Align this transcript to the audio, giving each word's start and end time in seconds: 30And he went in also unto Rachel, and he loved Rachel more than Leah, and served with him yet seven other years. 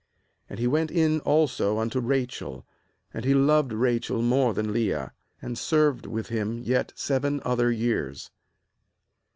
30And 0.49 0.57
he 0.57 0.65
went 0.65 0.89
in 0.89 1.19
also 1.19 1.77
unto 1.77 1.99
Rachel, 1.99 2.65
and 3.13 3.23
he 3.23 3.35
loved 3.35 3.71
Rachel 3.71 4.23
more 4.23 4.51
than 4.51 4.73
Leah, 4.73 5.13
and 5.43 5.59
served 5.59 6.07
with 6.07 6.29
him 6.29 6.63
yet 6.63 6.91
seven 6.95 7.39
other 7.45 7.71
years. 7.71 8.31